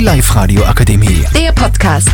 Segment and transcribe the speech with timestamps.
[0.00, 1.26] Die Live-Radio Akademie.
[1.36, 2.08] Der Podcast.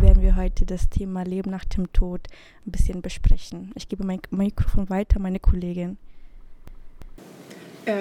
[0.00, 2.22] werden wir heute das Thema Leben nach dem Tod
[2.66, 3.72] ein bisschen besprechen.
[3.74, 5.98] Ich gebe mein Mikrofon weiter an meine Kollegin.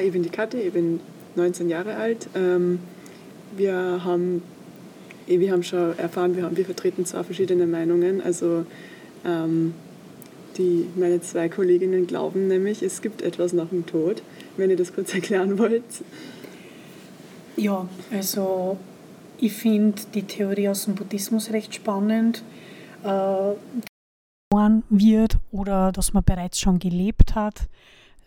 [0.01, 1.01] Ich bin die Kathi, ich bin
[1.35, 2.29] 19 Jahre alt.
[2.35, 2.79] Ähm,
[3.57, 4.41] wir, haben,
[5.27, 8.21] wir haben schon erfahren, wir, haben, wir vertreten zwei verschiedene Meinungen.
[8.21, 8.65] Also
[9.25, 9.73] ähm,
[10.57, 14.23] die, meine zwei Kolleginnen glauben nämlich, es gibt etwas nach dem Tod,
[14.55, 15.83] wenn ihr das kurz erklären wollt.
[17.57, 18.77] Ja, also
[19.37, 22.43] ich finde die Theorie aus dem Buddhismus recht spannend.
[23.03, 23.53] Äh,
[24.89, 27.69] wird oder dass man bereits schon gelebt hat,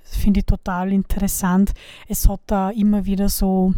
[0.02, 1.73] finde ich total interessant.
[2.09, 3.74] Es hat da immer wieder so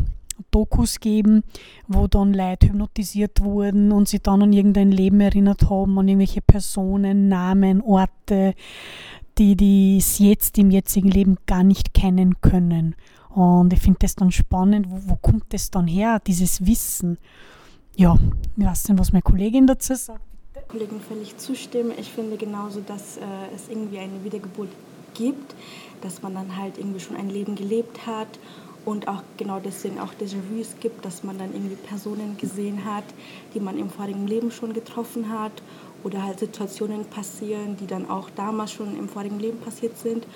[0.50, 1.42] Dokus geben,
[1.86, 6.42] wo dann Leute hypnotisiert wurden und sie dann an irgendein Leben erinnert haben, an irgendwelche
[6.42, 8.54] Personen, Namen, Orte,
[9.38, 12.96] die die jetzt im jetzigen Leben gar nicht kennen können.
[13.36, 17.18] Und ich finde das dann spannend, wo, wo, kommt das dann her, dieses Wissen?
[17.94, 18.16] Ja,
[18.56, 20.22] ich weiß nicht, was meine Kollegin dazu sagt.
[20.68, 21.92] Kollegin völlig zustimmen.
[21.98, 23.20] Ich finde genauso, dass äh,
[23.54, 24.70] es irgendwie eine Wiedergeburt
[25.12, 25.54] gibt,
[26.00, 28.38] dass man dann halt irgendwie schon ein Leben gelebt hat
[28.86, 33.04] und auch genau deswegen auch Déjà-vus gibt, dass man dann irgendwie Personen gesehen hat,
[33.52, 35.52] die man im vorigen Leben schon getroffen hat
[36.04, 40.26] oder halt Situationen passieren, die dann auch damals schon im vorigen Leben passiert sind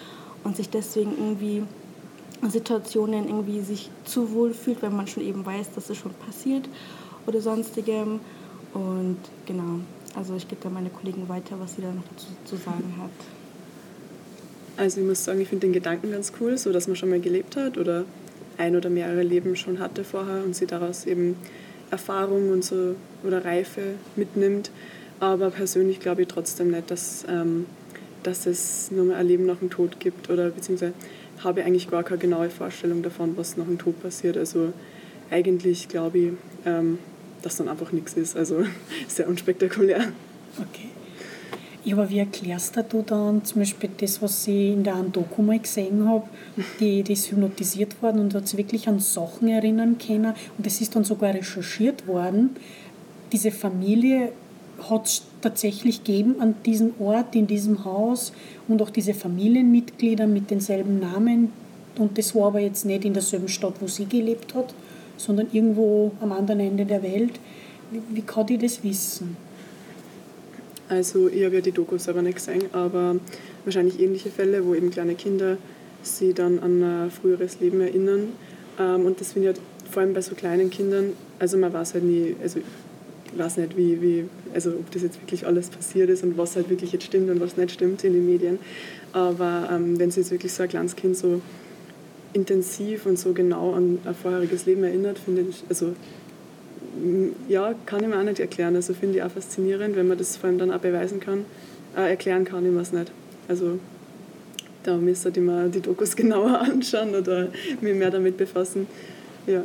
[0.45, 1.62] und sich deswegen irgendwie
[2.48, 6.69] Situationen irgendwie sich zu wohl fühlt, wenn man schon eben weiß, dass es schon passiert
[7.27, 8.20] oder sonstigem.
[8.72, 9.80] Und genau,
[10.14, 13.11] also ich gebe da meine Kollegen weiter, was sie da noch dazu zu sagen hat.
[14.77, 17.20] Also ich muss sagen, ich finde den Gedanken ganz cool, so dass man schon mal
[17.20, 18.05] gelebt hat oder
[18.56, 21.36] ein oder mehrere Leben schon hatte vorher und sie daraus eben
[21.91, 24.70] Erfahrung und so oder Reife mitnimmt.
[25.18, 27.66] Aber persönlich glaube ich trotzdem nicht, dass, ähm,
[28.22, 30.94] dass es nur mal ein Leben nach dem Tod gibt oder beziehungsweise
[31.42, 34.36] habe ich eigentlich gar keine genaue Vorstellung davon, was nach dem Tod passiert.
[34.36, 34.72] Also
[35.30, 36.33] eigentlich glaube ich,
[36.66, 36.98] ähm,
[37.42, 38.36] dass dann einfach nichts ist.
[38.36, 38.64] Also
[39.08, 40.12] sehr unspektakulär.
[40.58, 40.89] Okay.
[41.83, 45.58] Ja, aber wie erklärst du dann zum Beispiel das, was ich in der Doku mal
[45.58, 46.29] gesehen habe,
[46.79, 50.83] die, die ist hypnotisiert worden und hat sich wirklich an Sachen erinnern können und das
[50.83, 52.50] ist dann sogar recherchiert worden.
[53.33, 54.33] Diese Familie
[54.89, 58.33] hat es tatsächlich gegeben an diesem Ort, in diesem Haus
[58.68, 61.52] und auch diese Familienmitglieder mit denselben Namen
[61.98, 64.74] und das war aber jetzt nicht in derselben Stadt, wo sie gelebt hat,
[65.17, 67.39] sondern irgendwo am anderen Ende der Welt.
[67.91, 69.36] Wie, wie kann die das wissen?
[70.89, 73.17] Also ich habe ja die Dokus aber nicht gesehen, aber
[73.64, 75.57] wahrscheinlich ähnliche Fälle, wo eben kleine Kinder
[76.02, 78.30] sie dann an ein früheres Leben erinnern.
[78.79, 81.95] Ähm, und das finde ich halt vor allem bei so kleinen Kindern, also man weiß
[81.95, 82.61] halt nie, also
[83.36, 84.24] weiß nicht, wie, wie,
[84.55, 87.41] also ob das jetzt wirklich alles passiert ist und was halt wirklich jetzt stimmt und
[87.41, 88.58] was nicht stimmt in den Medien.
[89.13, 91.41] Aber ähm, wenn sich jetzt wirklich so ein kleines Kind so
[92.33, 95.95] intensiv und so genau an ein vorheriges Leben erinnert, finde ich, also
[97.48, 98.77] ja, kann ich mir auch nicht erklären.
[98.77, 101.45] Also finde ich auch faszinierend, wenn man das vor allem dann auch beweisen kann.
[101.97, 103.11] Äh, erklären kann ich mir es nicht.
[103.48, 103.79] Also
[104.83, 107.48] da müsste ich mir die Dokus genauer anschauen oder
[107.80, 108.86] mich mehr damit befassen.
[109.47, 109.62] Ja.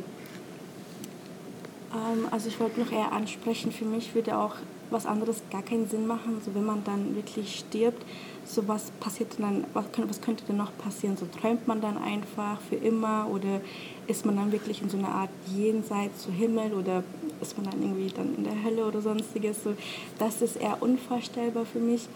[1.95, 4.55] Ähm, also ich wollte noch eher ansprechen, für mich würde auch
[4.91, 6.41] was anderes gar keinen Sinn machen.
[6.43, 8.03] So wenn man dann wirklich stirbt,
[8.45, 11.17] so was passiert dann, was könnte, was könnte denn noch passieren?
[11.17, 13.61] So träumt man dann einfach für immer oder
[14.07, 17.03] ist man dann wirklich in so einer Art Jenseits zu Himmel oder
[17.41, 19.63] ist man dann irgendwie dann in der Hölle oder sonstiges?
[19.63, 19.73] So,
[20.19, 22.07] das ist eher unvorstellbar für mich.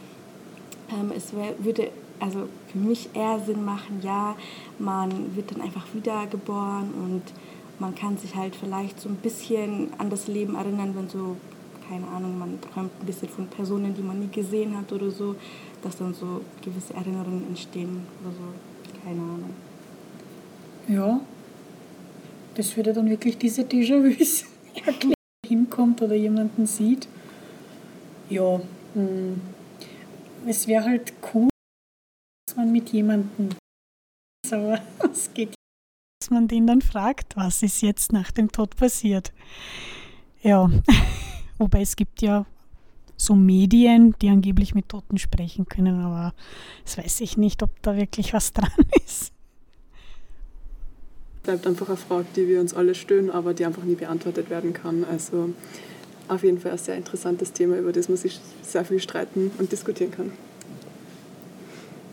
[0.92, 4.36] Ähm, es wär, würde also für mich eher Sinn machen, ja,
[4.78, 7.24] man wird dann einfach wiedergeboren und
[7.80, 11.38] man kann sich halt vielleicht so ein bisschen an das Leben erinnern, wenn so,
[11.88, 15.36] keine Ahnung, man träumt ein bisschen von Personen, die man nie gesehen hat oder so,
[15.82, 19.54] dass dann so gewisse Erinnerungen entstehen oder so, keine Ahnung.
[20.88, 21.22] Ja,
[22.56, 24.46] das würde dann wirklich diese Déjà-vus
[24.86, 25.14] erklären,
[25.46, 27.08] hinkommt oder jemanden sieht.
[28.30, 28.60] Ja,
[28.94, 29.40] hm.
[30.46, 31.50] es wäre halt cool,
[32.46, 33.50] dass man mit jemandem,
[34.52, 34.80] aber
[35.12, 35.59] es geht
[36.20, 39.32] dass man den dann fragt, was ist jetzt nach dem Tod passiert.
[40.42, 40.70] Ja,
[41.58, 42.46] wobei es gibt ja
[43.16, 46.34] so Medien, die angeblich mit Toten sprechen können, aber
[46.84, 48.72] das weiß ich nicht, ob da wirklich was dran
[49.06, 49.32] ist
[51.50, 54.72] bleibt einfach eine Frage, die wir uns alle stellen, aber die einfach nie beantwortet werden
[54.72, 55.04] kann.
[55.04, 55.52] Also
[56.28, 59.72] auf jeden Fall ein sehr interessantes Thema, über das man sich sehr viel streiten und
[59.72, 60.32] diskutieren kann.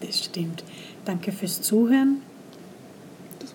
[0.01, 0.65] Das stimmt.
[1.05, 2.23] Danke fürs Zuhören.